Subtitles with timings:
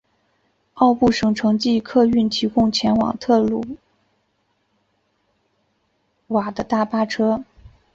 [0.73, 3.63] 奥布省城际客运提供前往特鲁
[6.29, 7.43] 瓦的大巴车。